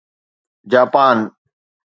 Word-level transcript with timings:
Japan 0.71 1.17